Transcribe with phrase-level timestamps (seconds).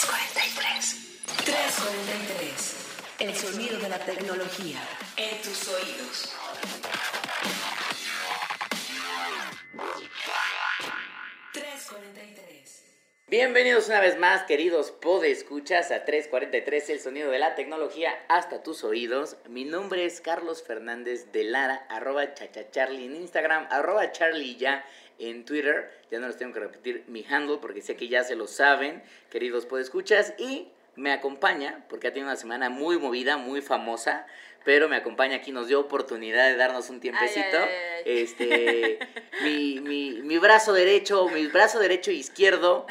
[0.00, 1.44] 343.
[1.44, 2.76] 343.
[3.18, 4.78] El sonido de la tecnología
[5.18, 6.30] en tus oídos.
[13.28, 18.82] Bienvenidos una vez más, queridos podescuchas, a 343, el sonido de la tecnología hasta tus
[18.82, 19.36] oídos.
[19.48, 24.84] Mi nombre es Carlos Fernández de Lara, arroba chachacharlie en Instagram, arroba charlie ya
[25.20, 25.90] en Twitter.
[26.10, 29.02] Ya no les tengo que repetir mi handle porque sé que ya se lo saben,
[29.30, 30.34] queridos podescuchas.
[30.38, 34.26] Y me acompaña, porque ha tenido una semana muy movida, muy famosa,
[34.64, 37.58] pero me acompaña aquí, nos dio oportunidad de darnos un tiempecito.
[38.04, 38.98] este,
[39.42, 42.86] mi, mi, mi brazo derecho, mi brazo derecho e izquierdo,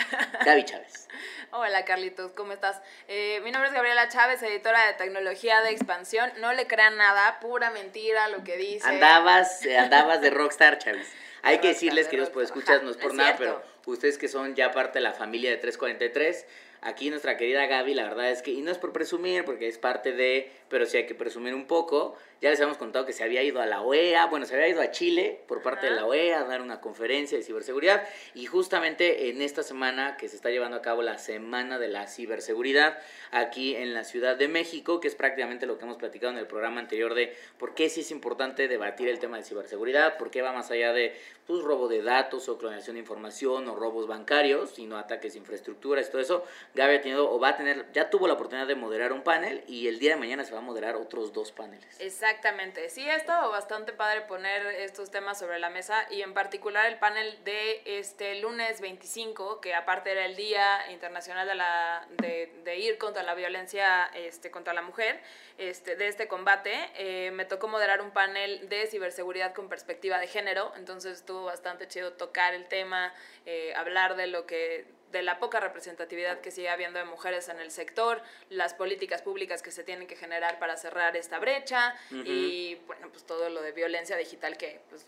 [0.45, 1.07] Gaby Chávez.
[1.51, 2.79] Hola Carlitos, ¿cómo estás?
[3.07, 6.31] Eh, mi nombre es Gabriela Chávez, editora de tecnología de expansión.
[6.39, 8.87] No le crean nada, pura mentira lo que dice.
[8.87, 11.07] Andabas, andabas de rockstar, Chávez.
[11.41, 14.55] Hay que decirles, que los pueden escuchar, no es por nada, pero ustedes que son
[14.55, 16.45] ya parte de la familia de 343,
[16.81, 19.77] aquí nuestra querida Gaby, la verdad es que, y no es por presumir, porque es
[19.77, 23.23] parte de, pero sí hay que presumir un poco, ya les habíamos contado que se
[23.23, 26.05] había ido a la OEA, bueno, se había ido a Chile por parte de la
[26.05, 30.49] OEA a dar una conferencia de ciberseguridad y justamente en esta semana que se está
[30.49, 32.98] llevando a cabo la Semana de la Ciberseguridad
[33.32, 36.48] aquí en la Ciudad de México, que es prácticamente lo que hemos platicado en el
[36.48, 40.41] programa anterior de por qué sí es importante debatir el tema de ciberseguridad, por qué
[40.41, 44.71] va más allá de pues, robo de datos o clonación de información o robos bancarios,
[44.71, 46.45] sino ataques de infraestructuras y todo eso.
[46.75, 49.63] Gaby ha tenido o va a tener, ya tuvo la oportunidad de moderar un panel
[49.67, 51.99] y el día de mañana se va a moderar otros dos paneles.
[51.99, 56.85] Exactamente, sí ha estado bastante padre poner estos temas sobre la mesa y en particular
[56.85, 62.77] el panel de este lunes 25, que aparte era el Día Internacional de, la, de,
[62.77, 65.19] ir contra la violencia este, contra la mujer,
[65.57, 70.28] este, de este combate, eh, me tocó moderar un panel de ciberseguridad con perspectiva de
[70.28, 73.13] género, entonces estuvo bastante chido tocar el tema,
[73.45, 77.59] eh, hablar de lo que de la poca representatividad que sigue habiendo de mujeres en
[77.59, 82.75] el sector, las políticas públicas que se tienen que generar para cerrar esta brecha y
[82.88, 85.06] bueno, pues todo lo de violencia digital que pues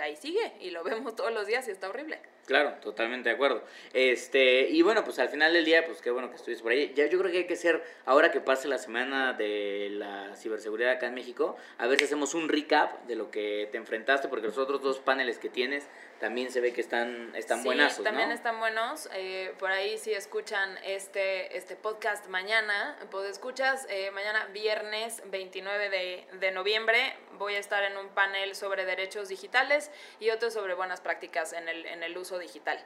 [0.00, 2.18] ahí sigue y lo vemos todos los días y está horrible.
[2.46, 3.64] Claro, totalmente de acuerdo.
[3.94, 6.92] Este, y bueno, pues al final del día, pues qué bueno que estuviste por ahí.
[6.94, 10.92] Ya yo creo que hay que ser, ahora que pase la semana de la ciberseguridad
[10.92, 14.46] acá en México, a ver si hacemos un recap de lo que te enfrentaste, porque
[14.46, 15.88] los otros dos paneles que tienes
[16.20, 19.08] también se ve que están, están sí, buenazos, también están buenos.
[19.14, 25.90] Eh, por ahí si escuchan este, este podcast mañana, pues escuchas, eh, mañana viernes 29
[25.90, 30.74] de, de noviembre voy a estar en un panel sobre derechos digitales y otro sobre
[30.74, 32.78] buenas prácticas en el, en el uso digital.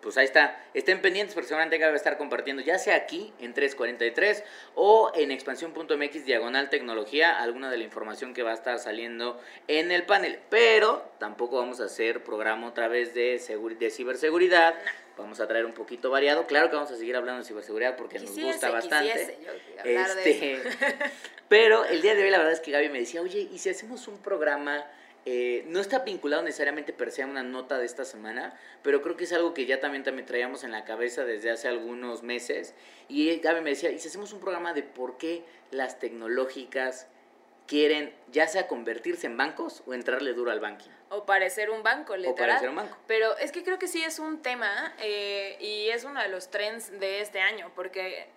[0.00, 3.52] Pues ahí está, estén pendientes porque seguramente va a estar compartiendo ya sea aquí en
[3.52, 4.44] 343
[4.76, 9.90] o en expansión.mx diagonal tecnología alguna de la información que va a estar saliendo en
[9.90, 10.38] el panel.
[10.50, 13.42] Pero tampoco vamos a hacer programa otra vez de,
[13.78, 14.76] de ciberseguridad.
[15.16, 16.46] Vamos a traer un poquito variado.
[16.46, 19.36] Claro que vamos a seguir hablando de ciberseguridad porque nos gusta bastante.
[19.84, 20.62] este,
[21.48, 23.68] pero el día de hoy la verdad es que Gaby me decía, oye, ¿y si
[23.68, 24.86] hacemos un programa
[25.30, 29.14] eh, no está vinculado necesariamente per se a una nota de esta semana, pero creo
[29.18, 32.74] que es algo que ya también, también traíamos en la cabeza desde hace algunos meses.
[33.08, 37.08] Y Gaby me decía, ¿y si hacemos un programa de por qué las tecnológicas
[37.66, 40.88] quieren ya sea convertirse en bancos o entrarle duro al banking?
[41.10, 42.32] O parecer un banco, literal.
[42.32, 42.96] O parecer un banco.
[43.06, 46.50] Pero es que creo que sí es un tema eh, y es uno de los
[46.50, 48.28] trends de este año, porque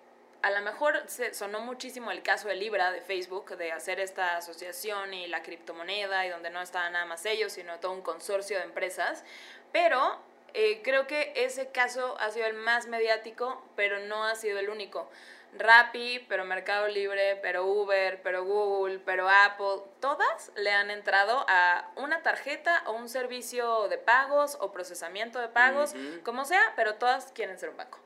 [0.42, 4.38] a lo mejor se sonó muchísimo el caso de Libra de Facebook, de hacer esta
[4.38, 8.58] asociación y la criptomoneda, y donde no estaban nada más ellos, sino todo un consorcio
[8.58, 9.24] de empresas,
[9.72, 10.20] pero
[10.54, 14.70] eh, creo que ese caso ha sido el más mediático, pero no ha sido el
[14.70, 15.10] único.
[15.58, 21.92] Rappi, pero Mercado Libre, pero Uber, pero Google, pero Apple, todas le han entrado a
[21.98, 27.34] una tarjeta o un servicio de pagos o procesamiento de pagos, como sea, pero todas
[27.34, 28.00] quieren ser un banco.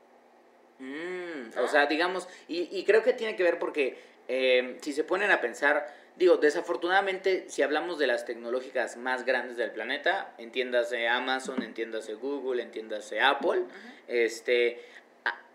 [0.78, 3.98] Mm, o sea, digamos, y, y, creo que tiene que ver porque
[4.28, 9.56] eh, si se ponen a pensar, digo, desafortunadamente, si hablamos de las tecnológicas más grandes
[9.56, 13.62] del planeta, entiéndase Amazon, entiéndase Google, entiéndase Apple,
[14.08, 14.80] este,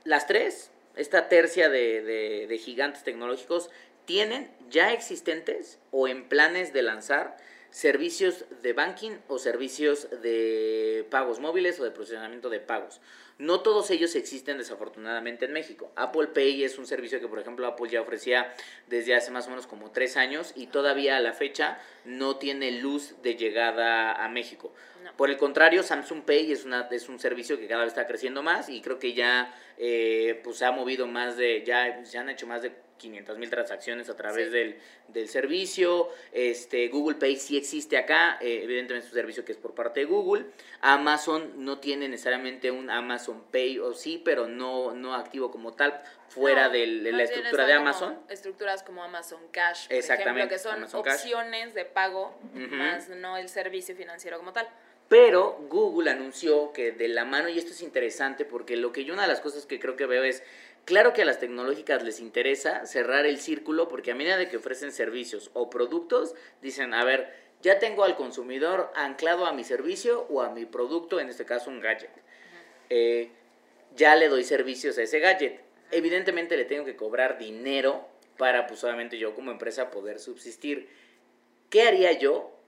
[0.03, 3.69] las tres, esta tercia de, de, de gigantes tecnológicos,
[4.05, 7.37] tienen ya existentes o en planes de lanzar
[7.69, 12.99] servicios de banking o servicios de pagos móviles o de procesamiento de pagos.
[13.41, 15.91] No todos ellos existen desafortunadamente en México.
[15.95, 18.53] Apple Pay es un servicio que, por ejemplo, Apple ya ofrecía
[18.85, 22.69] desde hace más o menos como tres años y todavía a la fecha no tiene
[22.69, 24.75] luz de llegada a México.
[25.17, 28.43] Por el contrario, Samsung Pay es, una, es un servicio que cada vez está creciendo
[28.43, 32.29] más y creo que ya eh, pues, se ha movido más de, ya se han
[32.29, 34.77] hecho más de 500 mil transacciones a través del,
[35.07, 36.09] del, servicio.
[36.31, 40.01] Este, Google Pay sí existe acá, eh, evidentemente es un servicio que es por parte
[40.01, 40.45] de Google.
[40.81, 46.01] Amazon no tiene necesariamente un Amazon Pay o sí, pero no, no activo como tal
[46.29, 48.19] fuera de la estructura de Amazon.
[48.29, 53.49] Estructuras como Amazon Cash, por Exactamente, ejemplo, que son opciones de pago, más no el
[53.49, 54.69] servicio financiero como tal.
[55.11, 59.13] Pero Google anunció que de la mano, y esto es interesante porque lo que yo
[59.13, 60.41] una de las cosas que creo que veo es,
[60.85, 64.55] claro que a las tecnológicas les interesa cerrar el círculo porque a medida de que
[64.55, 67.29] ofrecen servicios o productos, dicen, a ver,
[67.61, 71.69] ya tengo al consumidor anclado a mi servicio o a mi producto, en este caso
[71.69, 72.11] un gadget.
[72.89, 73.31] Eh,
[73.97, 75.59] ya le doy servicios a ese gadget.
[75.91, 78.07] Evidentemente le tengo que cobrar dinero
[78.37, 80.87] para, pues obviamente yo como empresa poder subsistir.
[81.69, 82.60] ¿Qué haría yo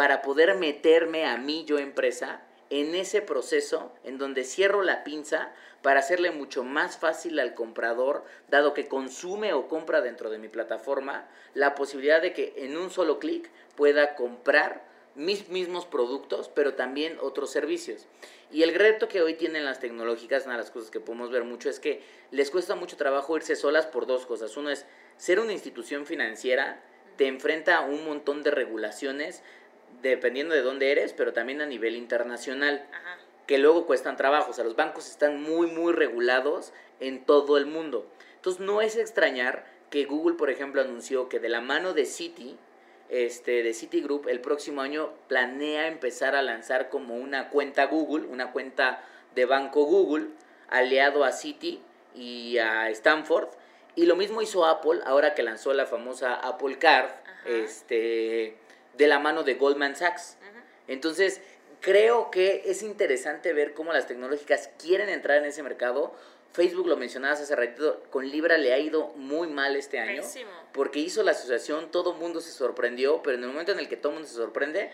[0.00, 5.52] para poder meterme a mí, yo empresa, en ese proceso en donde cierro la pinza
[5.82, 10.48] para hacerle mucho más fácil al comprador, dado que consume o compra dentro de mi
[10.48, 16.72] plataforma, la posibilidad de que en un solo clic pueda comprar mis mismos productos, pero
[16.72, 18.06] también otros servicios.
[18.50, 21.44] Y el reto que hoy tienen las tecnológicas, una de las cosas que podemos ver
[21.44, 24.56] mucho es que les cuesta mucho trabajo irse solas por dos cosas.
[24.56, 24.86] Uno es
[25.18, 26.82] ser una institución financiera,
[27.20, 29.42] te enfrenta a un montón de regulaciones,
[30.02, 32.86] dependiendo de dónde eres, pero también a nivel internacional,
[33.46, 34.50] que luego cuestan trabajo.
[34.50, 38.06] O sea, los bancos están muy, muy regulados en todo el mundo.
[38.36, 42.56] Entonces, no es extrañar que Google, por ejemplo, anunció que de la mano de Citi,
[43.08, 48.52] este, de Citigroup, el próximo año planea empezar a lanzar como una cuenta Google, una
[48.52, 49.04] cuenta
[49.34, 50.28] de banco Google,
[50.68, 51.82] aliado a Citi
[52.14, 53.48] y a Stanford.
[53.96, 57.10] Y lo mismo hizo Apple, ahora que lanzó la famosa Apple Card,
[57.44, 58.56] este
[58.94, 60.36] de la mano de Goldman Sachs.
[60.88, 61.40] Entonces,
[61.80, 66.14] creo que es interesante ver cómo las tecnológicas quieren entrar en ese mercado.
[66.52, 70.22] Facebook, lo mencionabas hace ratito, con Libra le ha ido muy mal este año.
[70.72, 73.88] Porque hizo la asociación, todo el mundo se sorprendió, pero en el momento en el
[73.88, 74.90] que todo el mundo se sorprende,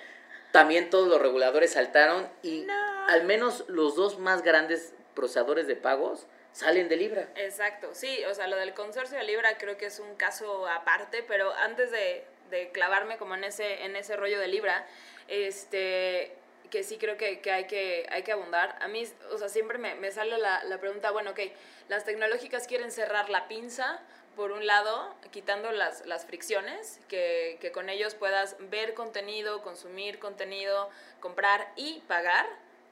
[0.52, 2.66] también todos los reguladores saltaron y
[3.08, 7.28] al menos los dos más grandes procesadores de pagos salen de Libra.
[7.36, 11.22] Exacto, sí, o sea, lo del consorcio de Libra creo que es un caso aparte,
[11.22, 14.86] pero antes de, de clavarme como en ese, en ese rollo de Libra,
[15.28, 16.32] este,
[16.70, 18.76] que sí creo que, que, hay, que hay que abundar.
[18.80, 21.40] A mí, o sea, siempre me, me sale la, la, pregunta, bueno, ok,
[21.88, 24.00] las tecnológicas quieren cerrar la pinza,
[24.34, 30.18] por un lado, quitando las, las fricciones, que, que con ellos puedas ver contenido, consumir
[30.18, 30.90] contenido,
[31.20, 32.46] comprar y pagar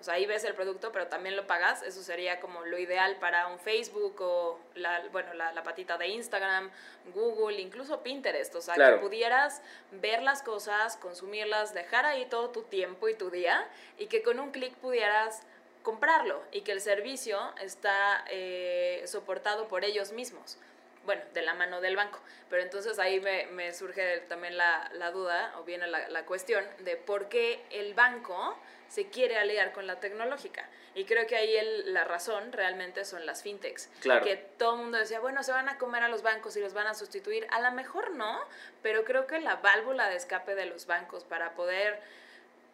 [0.05, 1.83] o sea, ahí ves el producto, pero también lo pagas.
[1.83, 6.71] Eso sería como lo ideal para un Facebook o la, bueno, la, patita de Instagram,
[7.15, 8.55] Google, incluso Pinterest.
[8.55, 9.63] O sea, que pudieras
[9.93, 13.67] ver las cosas, consumirlas, dejar ahí todo tu tiempo y tu día
[13.97, 15.41] y que con un clic pudieras
[15.83, 20.59] comprarlo y que el servicio está eh, soportado por ellos mismos
[21.05, 22.21] bueno, de la mano del banco.
[22.51, 26.65] Pero entonces ahí me, me surge también la, la, duda o viene la, la, cuestión
[26.81, 28.57] de por qué el banco
[28.89, 30.69] se quiere aliar con la tecnológica.
[30.95, 33.91] Y creo que ahí el, la razón realmente son las fintechs.
[34.01, 34.25] Claro.
[34.25, 36.73] Que todo el mundo decía, bueno, se van a comer a los bancos y los
[36.73, 37.47] van a sustituir.
[37.51, 38.41] A lo mejor no,
[38.83, 42.01] pero creo que la válvula de escape de los bancos para poder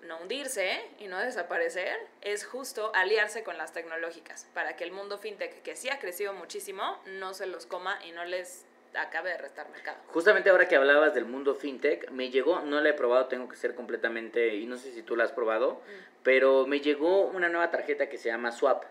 [0.02, 5.18] no hundirse y no desaparecer es justo aliarse con las tecnológicas para que el mundo
[5.18, 8.64] fintech, que sí ha crecido muchísimo, no se los coma y no les
[8.94, 9.98] acabe de restar mercado.
[10.08, 13.56] Justamente ahora que hablabas del mundo fintech, me llegó, no la he probado, tengo que
[13.56, 16.22] ser completamente, y no sé si tú la has probado, mm.
[16.22, 18.84] pero me llegó una nueva tarjeta que se llama Swap.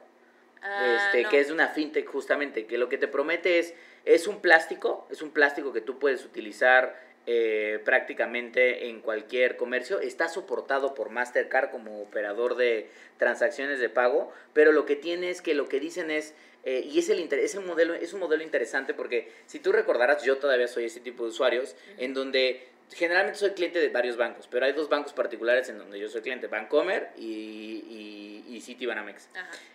[0.62, 3.74] Ah, este, que es una fintech justamente, que lo que te promete es,
[4.04, 10.00] es un plástico, es un plástico que tú puedes utilizar eh, prácticamente en cualquier comercio.
[10.00, 15.44] Está soportado por Mastercard como operador de transacciones de pago, pero lo que tiene es
[15.44, 16.34] que lo que dicen es,
[16.64, 20.40] eh, y es, el, ese modelo, es un modelo interesante porque si tú recordarás, yo
[20.40, 24.66] todavía soy ese tipo de usuarios, en donde generalmente soy cliente de varios bancos, pero
[24.66, 29.30] hay dos bancos particulares en donde yo soy cliente, Bancomer y, y, y Citibanamex.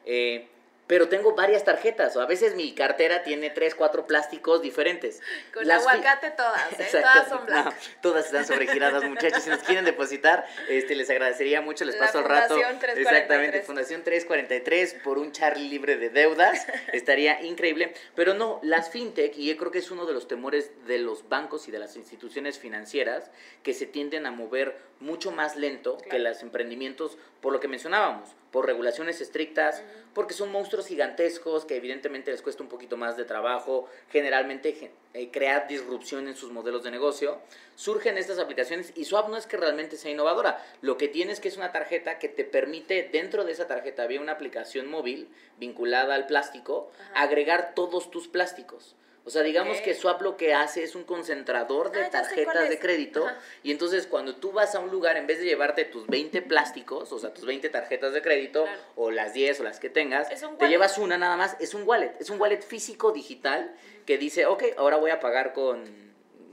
[0.05, 0.49] Eh,
[0.87, 5.21] pero tengo varias tarjetas, o a veces mi cartera tiene tres, cuatro plásticos diferentes.
[5.53, 6.89] Con aguacate todas, ¿eh?
[6.91, 7.75] todas son blancas.
[8.03, 9.43] todas están sobregiradas, muchachos.
[9.43, 12.55] Si nos quieren depositar, este, les agradecería mucho, les paso el rato.
[12.55, 12.99] 343.
[12.99, 16.67] Exactamente, Fundación 343 por un Charlie libre de deudas.
[16.93, 17.95] Estaría increíble.
[18.15, 21.29] Pero no, las fintech, y yo creo que es uno de los temores de los
[21.29, 23.31] bancos y de las instituciones financieras,
[23.63, 28.31] que se tienden a mover mucho más lento que los emprendimientos, por lo que mencionábamos,
[28.51, 29.83] por regulaciones estrictas,
[30.15, 35.31] porque son monstruos gigantescos que evidentemente les cuesta un poquito más de trabajo, generalmente eh,
[35.31, 37.39] crear disrupción en sus modelos de negocio,
[37.77, 41.41] surgen estas aplicaciones y Swap no es que realmente sea innovadora, lo que tiene es
[41.41, 45.29] que es una tarjeta que te permite, dentro de esa tarjeta había una aplicación móvil
[45.59, 50.83] vinculada al plástico, agregar todos tus plásticos O sea, digamos que Swap lo que hace
[50.83, 53.27] es un concentrador de Ah, tarjetas de crédito.
[53.27, 53.39] Ajá.
[53.63, 57.11] Y entonces cuando tú vas a un lugar, en vez de llevarte tus 20 plásticos,
[57.11, 58.81] o sea, tus 20 tarjetas de crédito, Claro.
[58.97, 60.29] o las 10 o las que tengas,
[60.59, 61.57] te llevas una nada más.
[61.59, 62.15] Es un wallet.
[62.21, 65.83] Es un wallet físico digital que dice, ok, ahora voy a pagar con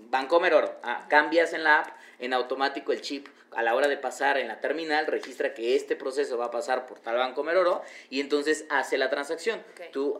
[0.10, 0.74] Bancomer Oro.
[0.84, 1.88] Ah, cambias en la app,
[2.20, 5.96] en automático el chip a la hora de pasar en la terminal registra que este
[5.98, 9.62] proceso va a pasar por tal Bancomer Oro y entonces hace la transacción.
[9.92, 10.20] Tú,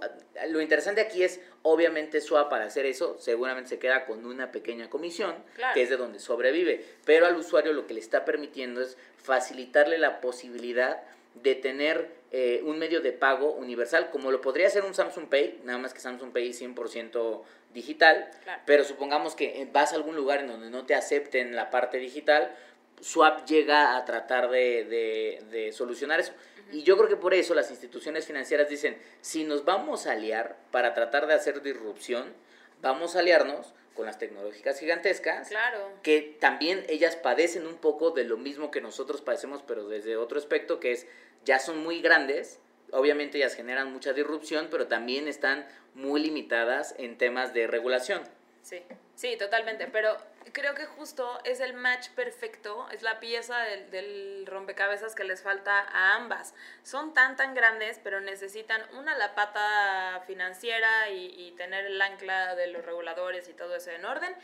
[0.50, 4.90] lo interesante aquí es, obviamente Swap para hacer eso seguramente se queda con una pequeña
[4.90, 5.74] comisión, Claro.
[5.74, 9.98] que es de donde sobrevive, pero al usuario lo que le está permitiendo es facilitarle
[9.98, 11.02] la posibilidad
[11.36, 15.62] de tener eh, un medio de pago universal, como lo podría ser un Samsung Pay,
[15.64, 18.62] nada más que Samsung Pay es 100% digital, Claro.
[18.66, 22.54] pero supongamos que vas a algún lugar en donde no te acepten la parte digital,
[23.02, 26.34] Swap llega a tratar de, de- de solucionar eso.
[26.72, 30.58] Y yo creo que por eso las instituciones financieras dicen, si nos vamos a aliar
[30.72, 32.34] para tratar de hacer disrupción,
[32.82, 35.90] vamos a aliarnos con las tecnológicas gigantescas, Claro.
[36.02, 40.38] que también ellas padecen un poco de lo mismo que nosotros padecemos, pero desde otro
[40.40, 41.08] aspecto, que es,
[41.44, 42.60] ya son muy grandes,
[42.92, 48.22] obviamente ellas generan mucha disrupción, pero también están muy limitadas en temas de regulación.
[48.62, 48.84] Sí,
[49.16, 49.88] sí, totalmente.
[49.88, 50.18] Pero
[50.54, 55.42] creo que justo es el match perfecto, es la pieza del, del rompecabezas que les
[55.42, 56.54] falta a ambas.
[56.84, 62.56] Son tan, tan grandes, pero necesitan una la pata financiera y, y tener el ancla
[62.56, 64.36] de los reguladores y todo eso en orden.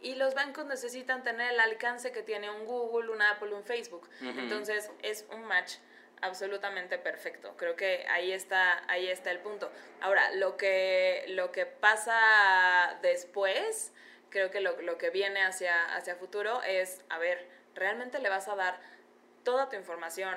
[0.00, 4.08] Y los bancos necesitan tener el alcance que tiene un Google, un Apple, un Facebook.
[4.20, 5.74] Entonces es un match
[6.22, 7.56] absolutamente perfecto.
[7.56, 9.70] Creo que ahí está, ahí está el punto.
[10.00, 13.92] Ahora, lo que, lo que pasa después,
[14.30, 18.48] creo que lo, lo que viene hacia, hacia futuro es, a ver, ¿realmente le vas
[18.48, 18.80] a dar
[19.44, 20.36] toda tu información,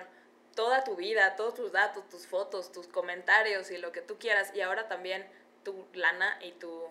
[0.56, 4.54] toda tu vida, todos tus datos, tus fotos, tus comentarios y lo que tú quieras,
[4.56, 5.26] y ahora también
[5.64, 6.90] tu lana y tu,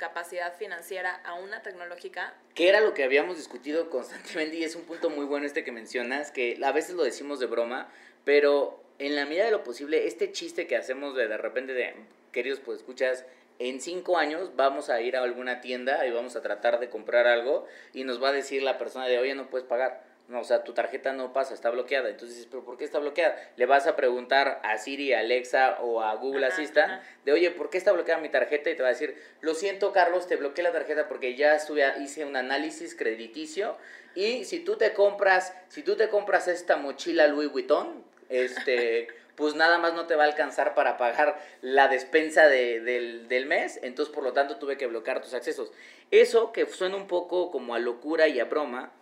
[0.00, 2.32] capacidad financiera a una tecnológica?
[2.54, 5.72] que era lo que habíamos discutido constantemente y es un punto muy bueno este que
[5.72, 7.92] mencionas, que a veces lo decimos de broma,
[8.24, 11.94] pero en la medida de lo posible, este chiste que hacemos de de repente de,
[12.32, 13.26] queridos pues escuchas,
[13.58, 17.26] en cinco años vamos a ir a alguna tienda y vamos a tratar de comprar
[17.26, 20.02] algo y nos va a decir la persona de, oye, no puedes pagar.
[20.30, 22.08] No, o sea, tu tarjeta no pasa, está bloqueada.
[22.08, 23.36] Entonces dices, ¿pero por qué está bloqueada?
[23.56, 27.02] Le vas a preguntar a Siri, a Alexa o a Google Ajá, Assistant ajá.
[27.24, 28.70] de, oye, ¿por qué está bloqueada mi tarjeta?
[28.70, 31.84] Y te va a decir, lo siento, Carlos, te bloqueé la tarjeta porque ya estuve,
[32.00, 33.76] hice un análisis crediticio
[34.14, 39.56] y si tú te compras, si tú te compras esta mochila Louis Vuitton, este, pues
[39.56, 43.80] nada más no te va a alcanzar para pagar la despensa de- del, del mes,
[43.82, 45.72] entonces por lo tanto tuve que bloquear tus accesos.
[46.12, 48.92] Eso que suena un poco como a locura y a broma,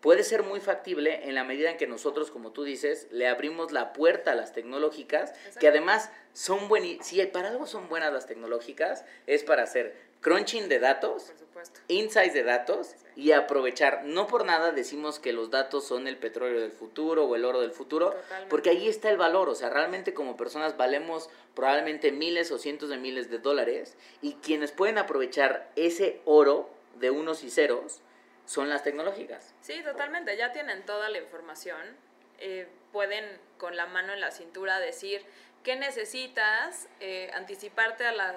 [0.00, 3.72] puede ser muy factible en la medida en que nosotros, como tú dices, le abrimos
[3.72, 5.60] la puerta a las tecnológicas, Exacto.
[5.60, 10.68] que además son buenas, si para algo son buenas las tecnológicas, es para hacer crunching
[10.68, 11.32] de datos,
[11.88, 14.04] insights de datos y aprovechar.
[14.04, 17.60] No por nada decimos que los datos son el petróleo del futuro o el oro
[17.60, 18.50] del futuro, Totalmente.
[18.50, 19.48] porque ahí está el valor.
[19.48, 24.34] O sea, realmente como personas valemos probablemente miles o cientos de miles de dólares y
[24.34, 28.00] quienes pueden aprovechar ese oro de unos y ceros
[28.50, 29.54] son las tecnológicas.
[29.60, 30.36] Sí, totalmente.
[30.36, 31.80] Ya tienen toda la información.
[32.40, 33.24] Eh, pueden
[33.58, 35.24] con la mano en la cintura decir
[35.62, 38.30] qué necesitas, eh, anticiparte a, la,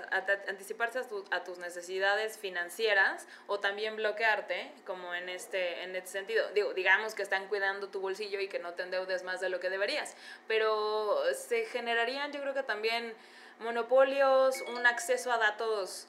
[0.50, 6.12] anticiparse a, tu- a tus necesidades financieras o también bloquearte, como en este, en este
[6.12, 6.48] sentido.
[6.50, 9.60] Digo, digamos que están cuidando tu bolsillo y que no te endeudes más de lo
[9.60, 10.16] que deberías,
[10.48, 13.16] pero se generarían yo creo que también
[13.62, 16.08] monopolios, un acceso a datos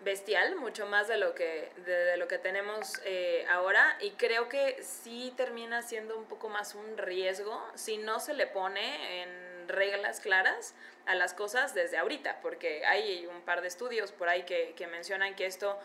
[0.00, 3.96] bestial, mucho más de lo que, de, de lo que tenemos eh, ahora.
[4.00, 8.46] Y creo que sí termina siendo un poco más un riesgo si no se le
[8.46, 10.74] pone en reglas claras
[11.06, 14.86] a las cosas desde ahorita, porque hay un par de estudios por ahí que, que
[14.86, 15.78] mencionan que esto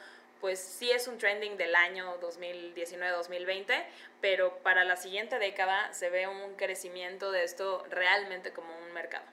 [0.44, 3.82] pues sí es un trending del año 2019-2020,
[4.20, 9.24] pero para la siguiente década se ve un crecimiento de esto realmente como un mercado.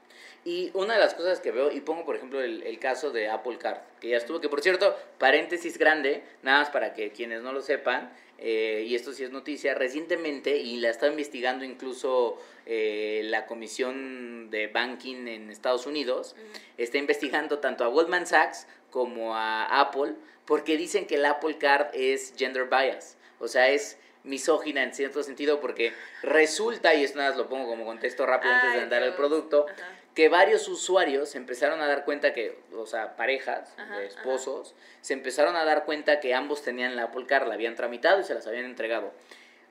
[0.44, 3.28] Y una de las cosas que veo, y pongo por ejemplo el, el caso de
[3.28, 7.42] Apple Card, que ya estuvo, que por cierto, paréntesis grande, nada más para que quienes
[7.42, 12.38] no lo sepan, eh, y esto sí es noticia, recientemente, y la está investigando incluso
[12.66, 16.36] eh, la Comisión de Banking en Estados Unidos,
[16.78, 20.14] está investigando tanto a Goldman Sachs como a Apple,
[20.46, 25.22] porque dicen que el Apple Card es gender bias, o sea, es misógina en cierto
[25.22, 25.92] sentido, porque
[26.22, 29.66] resulta, y esto nada más lo pongo como contexto rápido antes de andar el producto,
[29.68, 29.96] Ajá.
[30.14, 34.74] que varios usuarios se empezaron a dar cuenta que, o sea, parejas, Ajá, de esposos,
[35.00, 38.24] se empezaron a dar cuenta que ambos tenían la Apple Card, la habían tramitado y
[38.24, 39.12] se las habían entregado.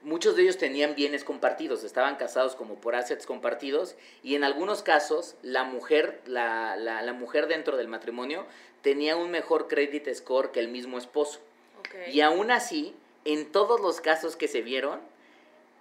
[0.04, 4.84] Muchos de ellos tenían bienes compartidos, estaban casados como por assets compartidos y en algunos
[4.84, 8.46] casos la mujer, la, la, la mujer dentro del matrimonio
[8.82, 11.40] tenía un mejor credit score que el mismo esposo.
[12.12, 12.94] Y aún así,
[13.26, 15.00] en todos los casos que se vieron,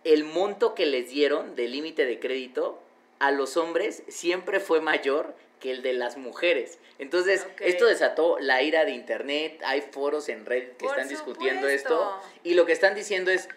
[0.05, 2.81] el monto que les dieron de límite de crédito
[3.19, 6.79] a los hombres siempre fue mayor que el de las mujeres.
[6.99, 11.69] Entonces, esto desató la ira de internet, hay foros en Reddit que Por están discutiendo
[11.69, 13.49] esto y lo que están diciendo es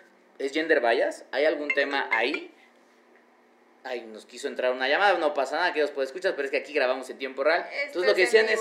[0.45, 2.51] es gender bias, hay algún tema ahí.
[3.83, 6.51] Ay, nos quiso entrar una llamada, no pasa nada que os puede escuchar, pero es
[6.51, 7.65] que aquí grabamos en tiempo real.
[7.87, 8.59] Entonces lo que decían es,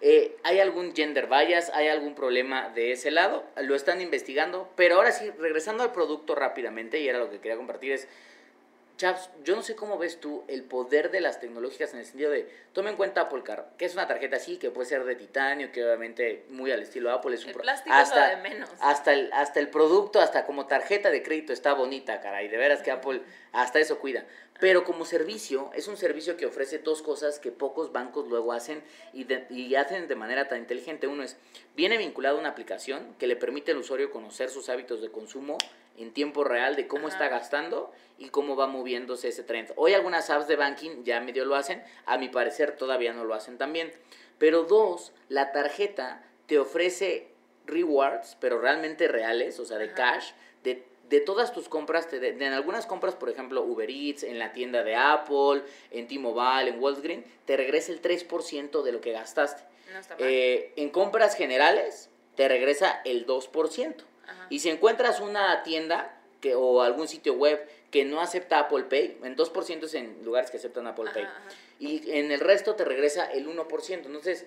[0.00, 1.70] eh, ¿hay algún gender bias?
[1.74, 3.44] ¿Hay algún problema de ese lado?
[3.56, 7.56] Lo están investigando, pero ahora sí, regresando al producto rápidamente, y era lo que quería
[7.56, 8.06] compartir, es,
[9.00, 12.30] Chaps, yo no sé cómo ves tú el poder de las tecnológicas en el sentido
[12.30, 15.14] de, toma en cuenta Apple Car, que es una tarjeta así, que puede ser de
[15.16, 18.28] titanio, que obviamente muy al estilo Apple es un El pro- plástico es lo hasta,
[18.28, 18.68] de menos.
[18.78, 22.82] hasta el, hasta el producto, hasta como tarjeta de crédito está bonita, caray, de veras
[22.82, 24.26] que Apple hasta eso cuida.
[24.60, 28.82] Pero como servicio, es un servicio que ofrece dos cosas que pocos bancos luego hacen
[29.14, 31.06] y, de- y hacen de manera tan inteligente.
[31.06, 31.38] Uno es,
[31.74, 35.56] viene vinculado a una aplicación que le permite al usuario conocer sus hábitos de consumo
[36.02, 37.16] en tiempo real de cómo Ajá.
[37.16, 39.72] está gastando y cómo va moviéndose ese trend.
[39.76, 43.34] Hoy algunas apps de banking ya medio lo hacen, a mi parecer todavía no lo
[43.34, 43.92] hacen también.
[44.38, 47.28] Pero dos, la tarjeta te ofrece
[47.66, 49.94] rewards, pero realmente reales, o sea, de Ajá.
[49.94, 50.30] cash,
[50.64, 54.22] de, de todas tus compras, te de, de en algunas compras, por ejemplo, Uber Eats,
[54.22, 59.00] en la tienda de Apple, en T-Mobile, en Walgreens, te regresa el 3% de lo
[59.00, 59.62] que gastaste.
[59.92, 60.24] No está mal.
[60.28, 63.94] Eh, en compras generales, te regresa el 2%.
[64.30, 64.46] Ajá.
[64.50, 67.60] Y si encuentras una tienda que, o algún sitio web
[67.90, 71.22] que no acepta Apple Pay, en 2% es en lugares que aceptan Apple Ajá, Pay.
[71.24, 71.42] ajá.
[71.78, 74.06] Y en el resto te regresa el 1%.
[74.06, 74.46] Entonces,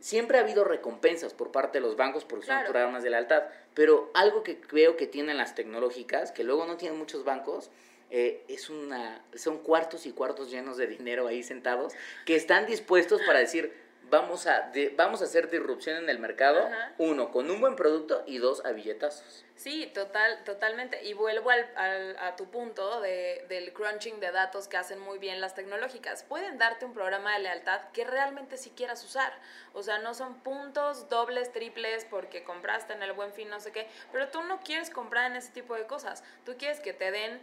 [0.00, 2.70] siempre ha habido recompensas por parte de los bancos porque son Claro.
[2.70, 3.42] programas de lealtad.
[3.74, 7.70] Pero algo que creo que tienen las tecnológicas, que luego no tienen muchos bancos,
[8.10, 11.94] eh, es una, son cuartos y cuartos llenos de dinero ahí sentados
[12.26, 13.74] que están dispuestos para decir,
[14.14, 16.92] vamos a, de- vamos a hacer disrupción en el mercado, Ajá.
[16.98, 19.44] uno, con un buen producto y dos, a billetazos.
[19.56, 21.04] Sí, total, totalmente.
[21.04, 25.18] Y vuelvo al, al- a tu punto de, del crunching de datos que hacen muy
[25.18, 26.24] bien las tecnológicas.
[26.24, 29.32] Pueden darte un programa de lealtad que realmente sí quieras usar.
[29.72, 33.70] O sea, no son puntos dobles, triples, porque compraste en el buen fin, no sé
[33.70, 33.88] qué.
[34.12, 36.24] Pero tú no quieres comprar en ese tipo de cosas.
[36.44, 37.40] Tú quieres que te den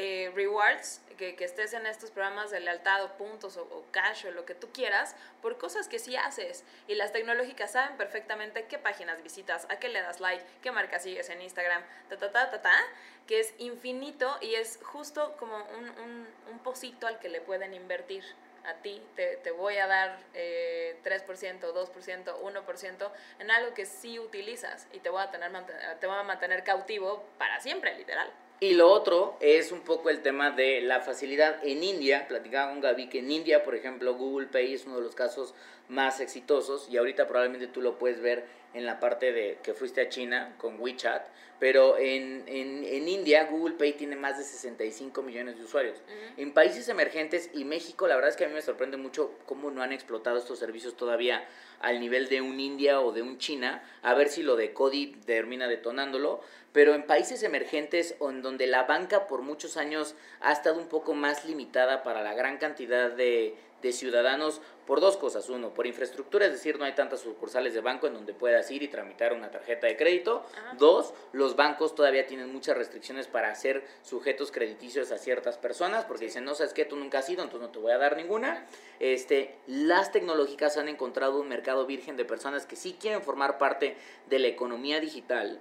[0.00, 4.30] eh, rewards, que, que estés en estos programas de lealtad o puntos o, cash o
[4.30, 6.62] lo que tú quieras por cosas que sí haces.
[6.86, 11.00] Y las tecnológicas saben perfectamente qué páginas visitas, a qué le das like, qué marca
[11.00, 12.78] sigues en Instagram, ta, ta, ta, ta, ta,
[13.26, 17.74] que es infinito y es justo como un, un, un pocito al que le pueden
[17.74, 18.22] invertir.
[18.66, 21.26] A ti te, te voy a dar eh, 3%,
[21.58, 25.50] 2%, 1% en algo que sí utilizas y te voy, a tener,
[25.98, 28.30] te voy a mantener cautivo para siempre, literal.
[28.60, 32.26] Y lo otro es un poco el tema de la facilidad en India.
[32.26, 35.54] Platicaba con Gaby que en India, por ejemplo, Google Pay es uno de los casos
[35.88, 40.00] más exitosos y ahorita probablemente tú lo puedes ver en la parte de que fuiste
[40.00, 41.26] a China con WeChat.
[41.58, 45.98] Pero en, en, en India Google Pay tiene más de 65 millones de usuarios.
[45.98, 46.40] Ujú.
[46.42, 49.70] En países emergentes y México, la verdad es que a mí me sorprende mucho cómo
[49.70, 51.48] no han explotado estos servicios todavía
[51.80, 55.16] al nivel de un India o de un China, a ver si lo de Cody
[55.26, 56.40] termina detonándolo,
[56.72, 60.88] pero en países emergentes o en donde la banca por muchos años ha estado un
[60.88, 65.48] poco más limitada para la gran cantidad de, de ciudadanos por dos cosas.
[65.48, 68.82] Uno, por infraestructura, es decir, no hay tantas sucursales de banco en donde puedas ir
[68.82, 70.44] y tramitar una tarjeta de crédito.
[70.52, 70.74] Ajá.
[70.78, 76.26] Dos, los bancos todavía tienen muchas restricciones para hacer sujetos crediticios a ciertas personas, porque
[76.26, 78.66] dicen, no sabes qué, tú nunca has ido, entonces no te voy a dar ninguna.
[78.98, 83.96] Este, las tecnológicas han encontrado un mercado virgen de personas que sí quieren formar parte
[84.28, 85.60] de la economía digital,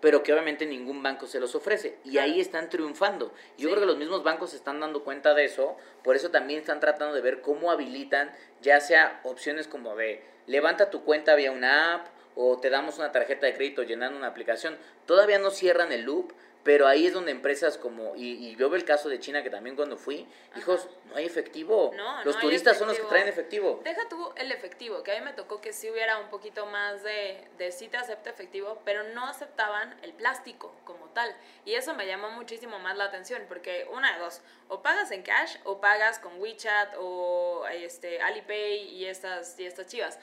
[0.00, 1.98] pero que obviamente ningún banco se los ofrece.
[2.04, 3.32] Y ahí están triunfando.
[3.56, 3.74] Yo Sí.
[3.74, 6.80] creo que los mismos bancos se están dando cuenta de eso, por eso también están
[6.80, 11.94] tratando de ver cómo habilitan, ya sea opciones como de levanta tu cuenta vía una
[11.94, 12.06] app
[12.40, 14.78] o te damos una tarjeta de crédito llenando una aplicación.
[15.06, 18.76] Todavía no cierran el loop, pero ahí es donde empresas como, y, y yo veo
[18.76, 20.24] el caso de China que también cuando fui,
[20.56, 21.92] hijos, no hay efectivo.
[21.96, 23.08] No, los no turistas son los que efectivo.
[23.08, 23.80] traen efectivo.
[23.82, 27.02] Deja tú el efectivo, que a mí me tocó que sí hubiera un poquito más
[27.02, 31.34] de, de sí te acepta efectivo, pero no aceptaban el plástico como tal.
[31.64, 35.22] Y eso me llamó muchísimo más la atención, porque una de dos, o pagas en
[35.22, 40.18] cash o pagas con WeChat o este, Alipay y estas, y estas chivas.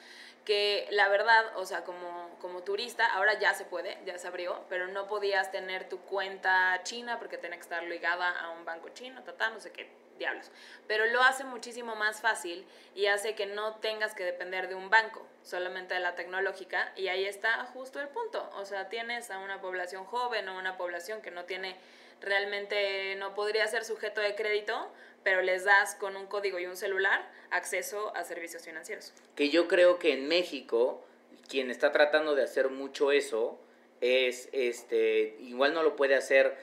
[0.46, 4.64] Que la verdad, o sea, como, como turista, ahora ya se puede, ya se abrió,
[4.70, 8.88] pero no podías tener tu cuenta china porque tenía que estar ligada a un banco
[8.90, 10.50] chino, tata, no sé qué diablos.
[10.86, 14.90] Pero lo hace muchísimo más fácil y hace que no tengas que depender de un
[14.90, 16.92] banco, solamente de la tecnológica.
[16.96, 18.48] Y ahí está justo el punto.
[18.54, 21.76] O sea, tienes a una población joven o una población que no tiene
[22.20, 24.90] realmente no podría ser sujeto de crédito,
[25.22, 29.12] pero les das con un código y un celular acceso a servicios financieros.
[29.34, 31.04] Que yo creo que en México,
[31.48, 33.58] quien está tratando de hacer mucho eso,
[34.00, 36.56] es, este, igual no lo puede hacer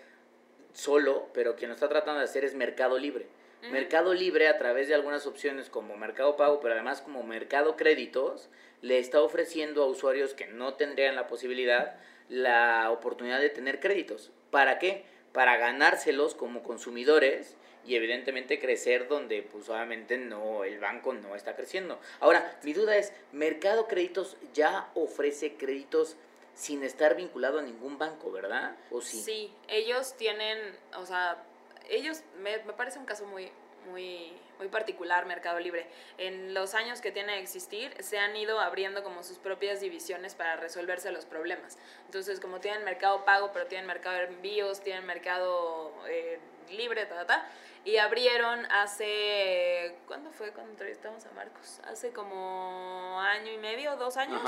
[0.73, 3.27] solo, pero quien lo está tratando de hacer es Mercado Libre.
[3.71, 8.49] Mercado Libre, a través de algunas opciones como Mercado Pago, pero además como Mercado Créditos,
[8.81, 11.95] le está ofreciendo a usuarios que no tendrían la posibilidad
[12.29, 14.31] la oportunidad de tener créditos.
[14.49, 15.05] ¿Para qué?
[15.33, 21.55] Para ganárselos como consumidores y evidentemente crecer donde pues obviamente no el banco no está
[21.55, 21.99] creciendo.
[22.19, 26.15] Ahora, mi duda es, Mercado Créditos ya ofrece créditos
[26.55, 28.75] sin estar vinculado a ningún banco, ¿verdad?
[28.91, 29.21] ¿O sí?
[29.21, 30.57] Sí, ellos tienen,
[30.95, 31.43] o sea,
[31.89, 33.51] ellos, me, me parece un caso muy,
[33.89, 35.87] muy, muy particular Mercado Libre.
[36.17, 40.35] En los años que tiene de existir, se han ido abriendo como sus propias divisiones
[40.35, 41.77] para resolverse los problemas.
[42.05, 46.39] Entonces, como tienen mercado pago, pero tienen mercado de envíos, tienen mercado eh,
[46.71, 47.47] libre, ta, ta,
[47.85, 51.81] y abrieron hace, ¿cuándo fue cuando entrevistamos a Marcos?
[51.83, 54.41] Hace como año y medio, dos años.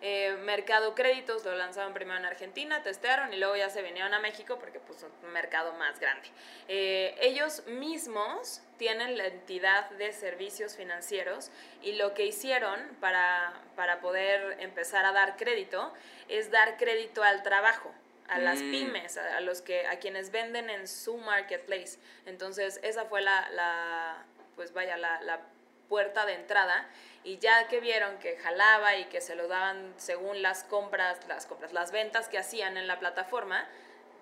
[0.00, 4.20] Eh, mercado Créditos lo lanzaron primero en Argentina, testearon y luego ya se vinieron a
[4.20, 6.28] México porque pues un mercado más grande.
[6.68, 11.50] Eh, ellos mismos tienen la entidad de servicios financieros
[11.82, 15.92] y lo que hicieron para, para poder empezar a dar crédito
[16.28, 17.92] es dar crédito al trabajo
[18.28, 18.70] a las mm.
[18.70, 21.98] pymes, a, los que, a quienes venden en su marketplace.
[22.26, 25.40] Entonces, esa fue la, la pues vaya, la, la
[25.88, 26.86] puerta de entrada
[27.24, 31.46] y ya que vieron que jalaba y que se lo daban según las compras, las
[31.46, 33.66] compras, las ventas que hacían en la plataforma,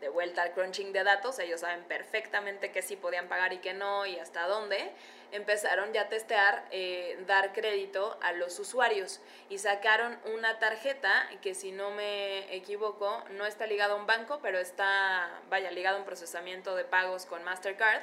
[0.00, 3.72] de vuelta al crunching de datos, ellos saben perfectamente que sí podían pagar y que
[3.72, 4.92] no y hasta dónde,
[5.32, 11.54] empezaron ya a testear eh, dar crédito a los usuarios y sacaron una tarjeta que
[11.54, 16.00] si no me equivoco no está ligada a un banco, pero está, vaya, ligado a
[16.00, 18.02] un procesamiento de pagos con Mastercard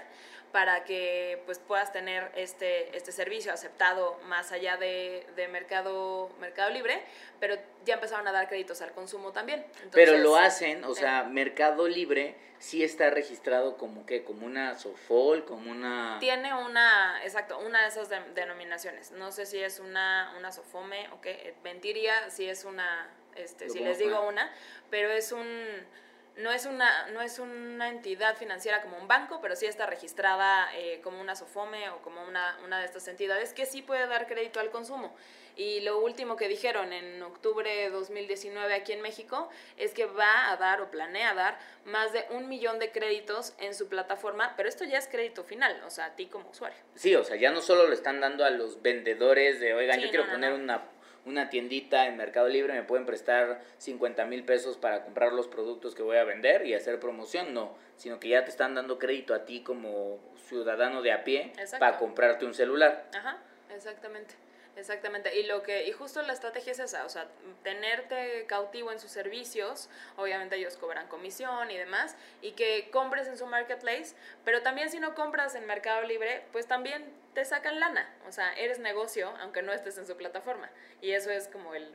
[0.53, 6.69] para que pues puedas tener este, este servicio aceptado más allá de, de mercado, mercado
[6.69, 7.01] Libre,
[7.39, 9.65] pero ya empezaron a dar créditos al consumo también.
[9.91, 15.43] pero lo hacen, o sea, Mercado Libre sí está registrado como que, como una Sofol,
[15.43, 16.17] como una...
[16.19, 19.09] Tiene una, exacto, una de esas denominaciones.
[19.09, 23.79] No sé si es una, una Sofome o qué, mentiría si es una, este, si
[23.79, 24.53] les digo una,
[24.91, 25.47] pero es un
[26.37, 30.67] no es una, no es una entidad financiera como un banco, pero sí está registrada
[30.75, 34.27] eh, como una SOFOME o como una, una de estas entidades que sí puede dar
[34.27, 35.15] crédito al consumo.
[35.55, 40.51] Y lo último que dijeron en octubre de 2019 aquí en México es que va
[40.51, 44.67] a dar o planea dar más de un millón de créditos en su plataforma, pero
[44.67, 46.79] esto ya es crédito final, o sea, a ti como usuario.
[46.95, 50.09] Sí, o sea, ya no solo lo están dando a los vendedores de, oigan, yo
[50.09, 50.81] quiero poner una
[51.25, 55.95] una tiendita en Mercado Libre me pueden prestar 50 mil pesos para comprar los productos
[55.95, 59.33] que voy a vender y hacer promoción, no, sino que ya te están dando crédito
[59.33, 63.05] a ti como ciudadano de a pie para comprarte un celular.
[63.13, 63.37] Ajá,
[63.73, 64.35] exactamente.
[64.75, 67.27] Exactamente, y lo que y justo la estrategia es esa, o sea,
[67.63, 73.37] tenerte cautivo en sus servicios, obviamente ellos cobran comisión y demás, y que compres en
[73.37, 77.05] su marketplace, pero también si no compras en Mercado Libre, pues también
[77.35, 81.29] te sacan lana, o sea, eres negocio aunque no estés en su plataforma, y eso
[81.29, 81.93] es como el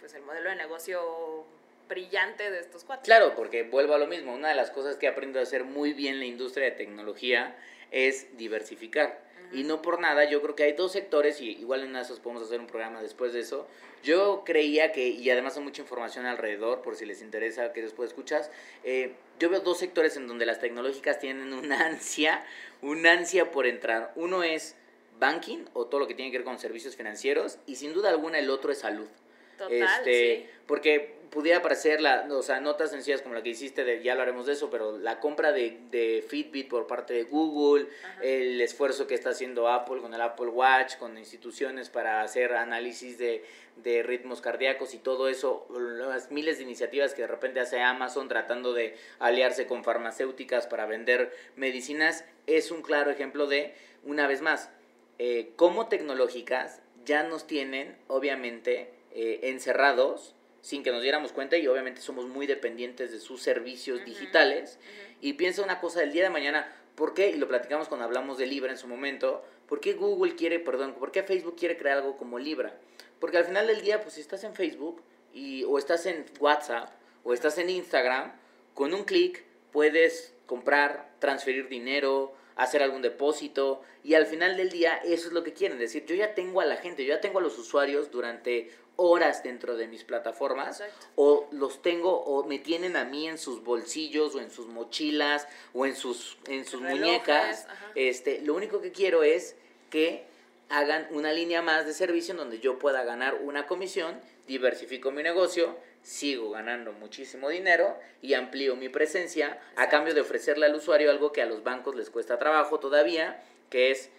[0.00, 1.46] pues el modelo de negocio
[1.88, 3.04] brillante de estos cuatro.
[3.04, 5.92] Claro, porque vuelvo a lo mismo, una de las cosas que he a hacer muy
[5.92, 7.56] bien la industria de tecnología
[7.92, 11.96] es diversificar y no por nada, yo creo que hay dos sectores, y igual en
[11.96, 13.66] esos podemos hacer un programa después de eso.
[14.02, 18.10] Yo creía que, y además hay mucha información alrededor, por si les interesa que después
[18.10, 18.50] escuchas,
[18.84, 22.44] eh, yo veo dos sectores en donde las tecnológicas tienen una ansia,
[22.82, 24.12] una ansia por entrar.
[24.16, 24.76] Uno es
[25.18, 28.38] banking o todo lo que tiene que ver con servicios financieros, y sin duda alguna
[28.38, 29.08] el otro es salud.
[29.56, 34.02] Total, este, Porque pudiera parecer, la, o sea, notas sencillas como la que hiciste, de,
[34.02, 37.88] ya hablaremos de eso, pero la compra de, de Fitbit por parte de Google,
[38.22, 43.18] el esfuerzo que está haciendo Apple con el Apple Watch, con instituciones para hacer análisis
[43.18, 43.44] de,
[43.76, 48.28] de ritmos cardíacos y todo eso, las miles de iniciativas que de repente hace Amazon
[48.28, 54.40] tratando de aliarse con farmacéuticas para vender medicinas, es un claro ejemplo de, una vez
[54.40, 54.70] más,
[55.18, 60.34] eh, cómo tecnológicas ya nos tienen, obviamente, eh, encerrados
[60.66, 64.80] sin que nos diéramos cuenta y obviamente somos muy dependientes de sus servicios digitales.
[65.20, 67.30] Y piensa una cosa del día de mañana, ¿por qué?
[67.30, 70.94] Y lo platicamos cuando hablamos de Libra en su momento, ¿por qué Google quiere, perdón,
[70.94, 72.76] por qué Facebook quiere crear algo como Libra?
[73.20, 75.00] Porque al final del día, pues si estás en Facebook
[75.32, 76.90] y, o estás en WhatsApp
[77.22, 78.32] o estás en Instagram,
[78.74, 84.96] con un clic puedes comprar, transferir dinero, hacer algún depósito y al final del día
[85.04, 86.06] eso es lo que quieren decir.
[86.06, 89.76] Yo ya tengo a la gente, yo ya tengo a los usuarios durante horas dentro
[89.76, 90.82] de mis plataformas
[91.14, 95.46] o los tengo o me tienen a mí en sus bolsillos o en sus mochilas
[95.74, 97.66] o en sus en sus muñecas.
[97.94, 99.56] Este, lo único que quiero es
[99.90, 100.24] que
[100.68, 105.22] hagan una línea más de servicio en donde yo pueda ganar una comisión, diversifico mi
[105.22, 111.10] negocio, sigo ganando muchísimo dinero y amplío mi presencia a cambio de ofrecerle al usuario
[111.10, 114.10] algo que a los bancos les cuesta trabajo todavía, que es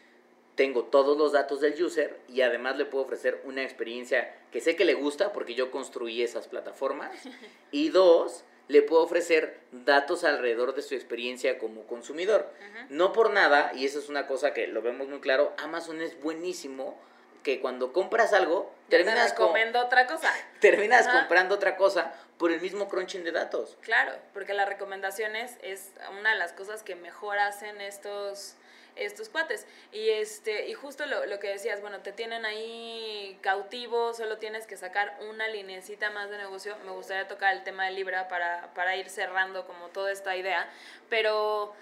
[0.58, 4.76] tengo todos los datos del user y además le puedo ofrecer una experiencia que sé
[4.76, 7.12] que le gusta porque yo construí esas plataformas.
[7.72, 12.50] Y dos, le puedo ofrecer datos alrededor de su experiencia como consumidor.
[12.90, 16.20] No por nada, y eso es una cosa que lo vemos muy claro, Amazon es
[16.22, 16.98] buenísimo
[17.44, 20.34] que cuando compras algo, terminas te otra cosa.
[20.60, 23.78] Terminas comprando otra cosa por el mismo crunching de datos.
[23.82, 28.57] Claro, porque las recomendaciones es una de las cosas que mejor hacen estos
[29.00, 29.66] estos cuates.
[29.92, 34.68] Y, este, y justo lo, lo, que decías, bueno, te tienen ahí cautivo, solo tienes
[34.68, 36.76] que sacar una linecita más de negocio.
[36.86, 40.70] Me gustaría tocar el tema de Libra para, para ir cerrando como toda esta idea,
[41.10, 41.74] pero,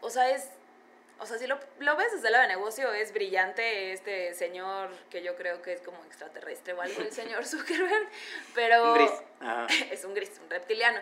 [0.00, 0.48] o sea, es...
[1.20, 4.88] O sea, si lo, lo ves desde el lado de negocio, es brillante este señor
[5.10, 8.08] que yo creo que es como extraterrestre o algo, el señor Zuckerberg,
[8.54, 8.92] pero...
[8.92, 9.10] Un gris.
[9.90, 11.00] Es un gris, un reptiliano.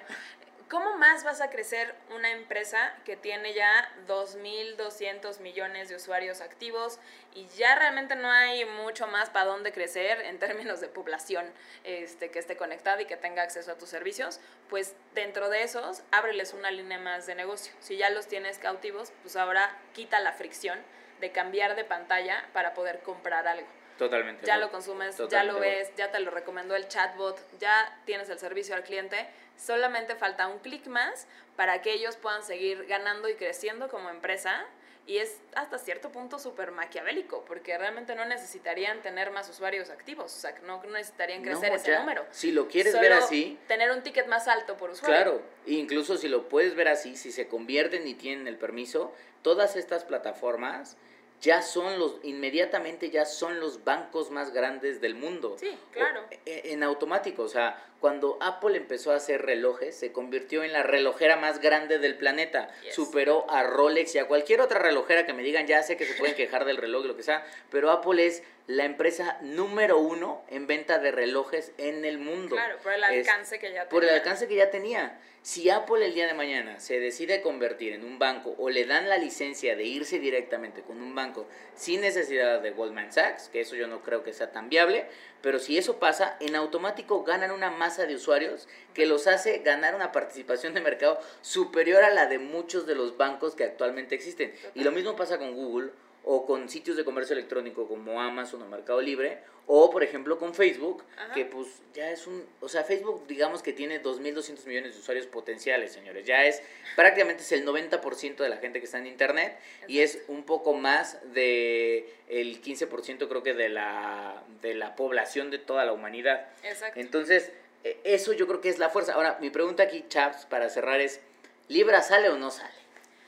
[0.68, 6.98] ¿Cómo más vas a crecer una empresa que tiene ya 2.200 millones de usuarios activos
[7.36, 11.46] y ya realmente no hay mucho más para dónde crecer en términos de población
[11.84, 14.40] este, que esté conectada y que tenga acceso a tus servicios?
[14.68, 17.72] Pues dentro de esos, ábreles una línea más de negocio.
[17.78, 20.80] Si ya los tienes cautivos, pues ahora quita la fricción
[21.20, 23.68] de cambiar de pantalla para poder comprar algo.
[23.98, 24.46] Totalmente.
[24.46, 28.38] Ya lo consumes, ya lo ves, ya te lo recomendó el chatbot, ya tienes el
[28.38, 33.34] servicio al cliente Solamente falta un clic más para que ellos puedan seguir ganando y
[33.34, 34.64] creciendo como empresa.
[35.06, 40.34] Y es hasta cierto punto súper maquiavélico, porque realmente no necesitarían tener más usuarios activos,
[40.34, 42.26] o sea, no necesitarían crecer ese número.
[42.32, 43.56] Si lo quieres ver así.
[43.68, 45.14] Tener un ticket más alto por usuario.
[45.14, 49.76] Claro, incluso si lo puedes ver así, si se convierten y tienen el permiso, todas
[49.76, 50.96] estas plataformas
[51.40, 55.56] ya son los, inmediatamente ya son los bancos más grandes del mundo.
[55.58, 56.24] Sí, claro.
[56.44, 60.82] E, en, automático, o sea, cuando Apple empezó a hacer relojes, se convirtió en la
[60.82, 62.68] relojera más grande del planeta.
[62.90, 66.14] Superó a Rolex y a cualquier otra relojera que me digan, ya sé que se
[66.14, 70.44] pueden quejar del reloj y lo que sea, pero Apple es la empresa número uno
[70.48, 72.56] en venta de relojes en el mundo.
[72.56, 73.88] Claro, por el alcance que ya tenía.
[73.88, 75.20] Por el alcance que ya tenía.
[75.42, 79.08] Si Apple el día de mañana se decide convertir en un banco o le dan
[79.08, 83.76] la licencia de irse directamente con un banco sin necesidad de Goldman Sachs, que eso
[83.76, 85.06] yo no creo que sea tan viable,
[85.42, 89.94] pero si eso pasa, en automático ganan una masa de usuarios que los hace ganar
[89.94, 94.52] una participación de mercado superior a la de muchos de los bancos que actualmente existen.
[94.74, 95.90] Y lo mismo pasa con Google
[96.24, 100.54] o con sitios de comercio electrónico como Amazon o Mercado Libre, o por ejemplo con
[100.54, 105.00] Facebook, que pues ya es un, o sea, Facebook digamos que tiene 2.200 millones de
[105.00, 106.62] usuarios potenciales, señores, ya es
[106.96, 110.74] prácticamente es el 90% de la gente que está en Internet y es un poco
[110.74, 116.48] más de el 15% creo que de la, de la población de toda la humanidad.
[116.64, 116.98] Exacto.
[116.98, 119.14] Entonces, eso yo creo que es la fuerza.
[119.14, 121.20] Ahora, mi pregunta aquí, Chaps, para cerrar es,
[121.68, 122.74] ¿Libra sale o no sale?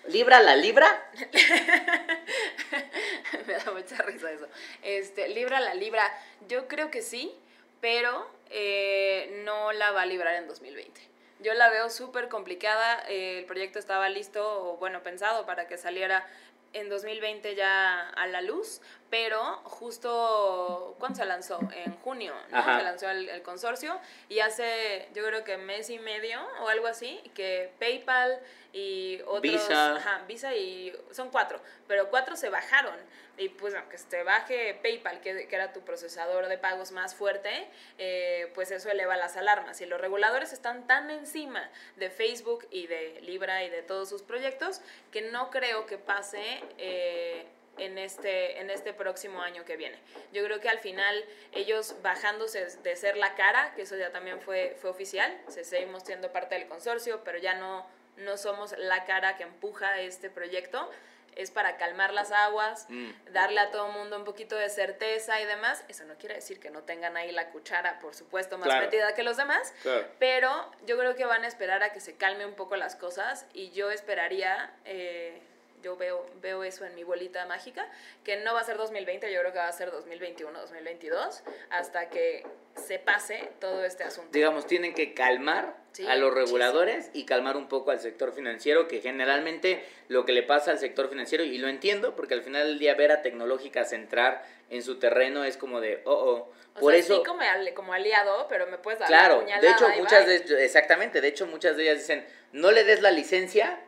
[0.07, 1.11] ¿Libra la libra?
[3.47, 4.47] Me da mucha risa eso.
[4.83, 6.05] Este, libra la libra,
[6.49, 7.35] yo creo que sí,
[7.81, 11.01] pero eh, no la va a librar en 2020.
[11.41, 13.03] Yo la veo súper complicada.
[13.09, 16.25] el proyecto estaba listo, o bueno, pensado para que saliera
[16.73, 18.81] en 2020 ya a la luz,
[19.11, 21.59] pero justo, ¿cuándo se lanzó?
[21.75, 22.63] En junio, ¿no?
[22.63, 27.19] Se lanzó el, consorcio y hace, yo creo que mes y medio o algo así,
[27.35, 28.39] que PayPal
[28.73, 29.43] y otros...
[29.43, 29.97] Visa.
[29.97, 30.95] Ajá, Visa y...
[31.13, 32.97] Son cuatro, pero cuatro se bajaron.
[33.39, 37.69] Y pues aunque se baje PayPal, que, que, era tu procesador de pagos más fuerte,
[37.97, 39.81] eh, pues eso eleva las alarmas.
[39.81, 44.23] Y los reguladores están tan encima de Facebook y de Libra y de todos sus
[44.23, 46.63] proyectos que no creo que pase...
[46.77, 47.47] Eh,
[47.79, 49.99] en este, en este próximo año que viene.
[50.33, 54.41] Yo creo que al final ellos bajándose de ser la cara, que eso ya también
[54.41, 57.87] fue, fue oficial, se seguimos siendo parte del consorcio, pero ya no,
[58.17, 60.91] no somos la cara que empuja este proyecto,
[61.39, 63.33] es para calmar las aguas, mm.
[63.33, 65.85] darle a todo el mundo un poquito de certeza y demás.
[65.89, 69.23] Eso no quiere decir que no tengan ahí la cuchara, por supuesto, más metida que
[69.23, 69.73] los demás,
[70.19, 70.51] pero
[70.85, 73.71] yo creo que van a esperar a que se calme un poco las cosas y
[73.71, 74.75] yo esperaría...
[74.85, 75.41] Eh,
[75.83, 77.89] yo veo, veo eso en mi bolita mágica,
[78.25, 82.09] que no va a ser 2020, yo creo que va a ser 2021, 2022, hasta
[82.11, 84.31] que se pase todo este asunto.
[84.33, 88.87] Digamos, tienen que calmar Sí, a los reguladores y calmar un poco al sector financiero,
[88.87, 92.67] que generalmente lo que le pasa al sector financiero, y lo entiendo, porque al final
[92.69, 96.53] del día ver a tecnológicas entrar en su terreno es como de, oh, oh.
[96.77, 99.45] O Por sea, eso, sí como, ali- como aliado, pero me puedes dar la Claro,
[99.61, 100.39] de hecho muchas bye.
[100.39, 103.81] de exactamente, de hecho muchas de ellas dicen, "No le des la licencia,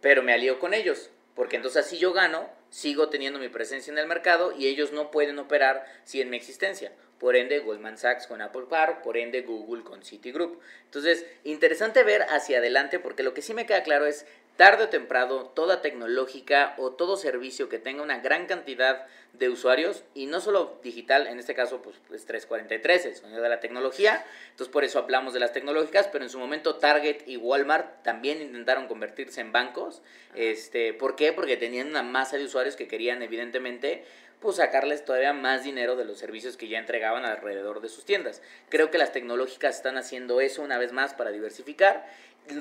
[0.00, 3.98] pero me alío con ellos, porque entonces así yo gano, sigo teniendo mi presencia en
[3.98, 8.42] el mercado y ellos no pueden operar sin mi existencia." Por ende Goldman Sachs con
[8.42, 10.60] Apple Car, por ende Google con Citigroup.
[10.86, 14.26] Entonces, interesante ver hacia adelante porque lo que sí me queda claro es
[14.58, 20.02] tarde o temprano toda tecnológica o todo servicio que tenga una gran cantidad de usuarios
[20.14, 24.24] y no solo digital, en este caso pues es 343, el sonido de la tecnología,
[24.50, 28.42] entonces por eso hablamos de las tecnológicas, pero en su momento Target y Walmart también
[28.42, 30.02] intentaron convertirse en bancos,
[30.34, 31.32] este, ¿por qué?
[31.32, 34.04] Porque tenían una masa de usuarios que querían evidentemente
[34.40, 38.42] pues sacarles todavía más dinero de los servicios que ya entregaban alrededor de sus tiendas.
[38.68, 42.06] Creo que las tecnológicas están haciendo eso una vez más para diversificar,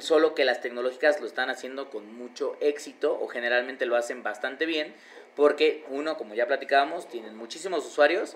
[0.02, 4.66] solo que las tecnológicas lo están haciendo con mucho éxito o generalmente lo hacen bastante
[4.66, 4.94] bien,
[5.36, 8.36] porque uno, como ya platicábamos, tienen muchísimos usuarios,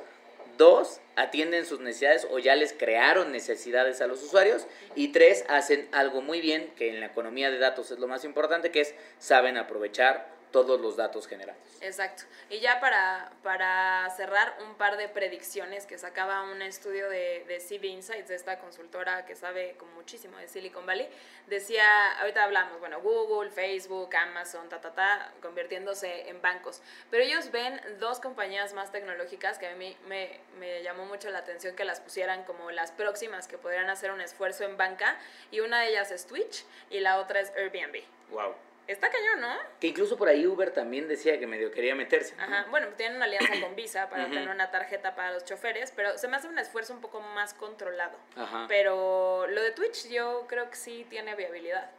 [0.57, 5.89] dos, atienden sus necesidades o ya les crearon necesidades a los usuarios, y tres, hacen
[5.91, 8.93] algo muy bien, que en la economía de datos es lo más importante, que es
[9.17, 11.61] saben aprovechar todos los datos generados.
[11.81, 12.23] Exacto.
[12.49, 17.59] Y ya para, para cerrar, un par de predicciones que sacaba un estudio de, de
[17.59, 21.07] CB Insights, de esta consultora que sabe como muchísimo de Silicon Valley,
[21.47, 26.81] decía, ahorita hablamos, bueno, Google, Facebook, Amazon, ta, ta, ta, convirtiéndose en bancos.
[27.09, 31.39] Pero ellos ven dos compañías más tecnológicas que a mí me, me llamó mucho la
[31.39, 35.17] atención que las pusieran como las próximas que podrían hacer un esfuerzo en banca.
[35.51, 38.03] Y una de ellas es Twitch y la otra es Airbnb.
[38.31, 38.55] Wow.
[38.91, 39.55] Está cañón, ¿no?
[39.79, 42.35] Que incluso por ahí Uber también decía que medio quería meterse.
[42.35, 42.43] ¿no?
[42.43, 46.17] Ajá, bueno, tienen una alianza con Visa para tener una tarjeta para los choferes, pero
[46.17, 48.17] se me hace un esfuerzo un poco más controlado.
[48.35, 48.65] Ajá.
[48.67, 51.89] Pero lo de Twitch yo creo que sí tiene viabilidad.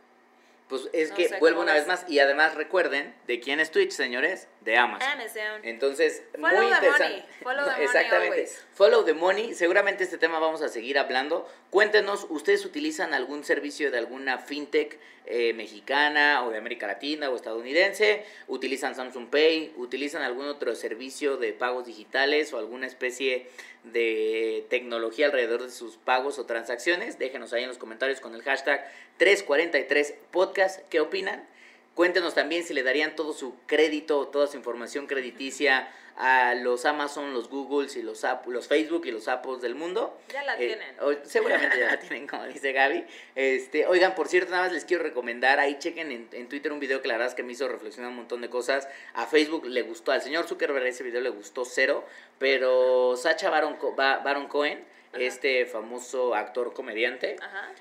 [0.73, 3.71] Pues es No que vuelvo ¿cómo una vez más y además recuerden de quién es
[3.71, 5.07] Twitch, señores, de Amazon.
[5.07, 5.61] Amazon.
[5.65, 7.05] Entonces, Follow muy interesante.
[7.05, 8.33] money, follow the money Exactamente.
[8.33, 8.65] always.
[8.73, 9.55] Follow the money.
[9.55, 11.47] Seguramente este tema vamos a seguir hablando.
[11.69, 17.37] Cuéntenos, ¿ustedes utilizan algún servicio de alguna fintech eh, mexicana o de América Latina o
[17.37, 18.25] estadounidense?
[18.49, 19.75] ¿Utilizan Samsung Pay?
[19.77, 23.51] ¿Utilizan algún otro servicio de pagos digitales o alguna especie
[23.85, 27.19] de tecnología alrededor de sus pagos o transacciones?
[27.19, 28.85] Déjenos ahí en los comentarios con el hashtag
[29.19, 30.89] 343podcast.
[30.89, 31.47] ¿Qué opinan?
[31.95, 37.33] Cuéntenos también si le darían todo su crédito, toda su información crediticia a los Amazon,
[37.33, 40.19] los Googles y los, App- los Facebook y los Apples del mundo.
[40.33, 40.97] Ya la Eh, tienen.
[41.01, 43.05] o- seguramente ya la tienen, como dice Gaby.
[43.35, 46.81] Este, oigan, por cierto, nada más les quiero recomendar, ahí chequen en, en Twitter un
[46.81, 48.89] video que la verdad es que me hizo reflexionar un montón de cosas.
[49.15, 52.05] A Facebook le gustó, al señor Zuckerberg ese video le gustó cero,
[52.39, 55.23] pero Sacha Baron, Baron Cohen, Ajá.
[55.23, 57.37] este famoso actor comediante,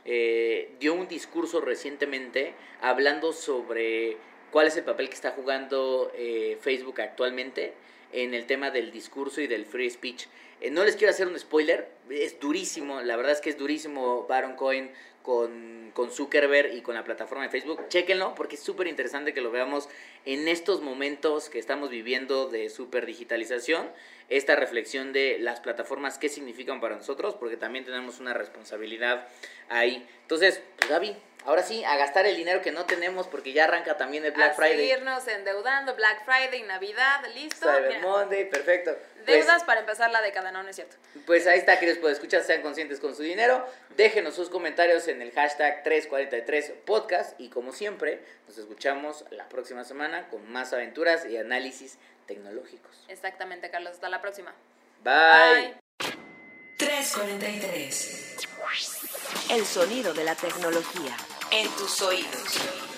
[0.05, 4.17] eh, dio un discurso recientemente hablando sobre
[4.51, 7.73] cuál es el papel que está jugando eh, Facebook actualmente
[8.11, 10.27] en el tema del discurso y del free speech.
[10.59, 14.27] Eh, no les quiero hacer un spoiler, es durísimo, la verdad es que es durísimo
[14.27, 14.91] Baron Cohen
[15.21, 17.87] con, con Zuckerberg y con la plataforma de Facebook.
[17.87, 19.89] Chéquenlo porque es súper interesante que lo veamos
[20.25, 23.89] en estos momentos que estamos viviendo de super digitalización,
[24.29, 29.27] esta reflexión de las plataformas, qué significan para nosotros, porque también tenemos una responsabilidad
[29.69, 30.07] ahí.
[30.21, 33.97] Entonces, pues Gaby, ahora sí, a gastar el dinero que no tenemos porque ya arranca
[33.97, 34.77] también el Black a Friday.
[34.77, 37.67] seguirnos endeudando, Black Friday, Navidad, listo.
[37.67, 38.95] Cyber Mira, Monday, perfecto.
[39.25, 40.95] Pues- deudas para empezar la década, no, no es cierto.
[41.25, 43.65] Pues ahí está, queridos pues escuchar, sean conscientes con su dinero.
[43.95, 50.27] Déjenos sus comentarios en el hashtag 343podcast y como siempre, nos escuchamos la próxima semana
[50.29, 53.05] con más aventuras y análisis tecnológicos.
[53.07, 53.93] Exactamente, Carlos.
[53.93, 54.53] Hasta la próxima.
[55.03, 55.75] Bye.
[56.77, 58.37] 343.
[59.51, 61.15] El sonido de la tecnología
[61.51, 62.90] en tus oídos.